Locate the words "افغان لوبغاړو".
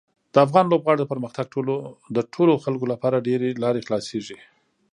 0.45-0.99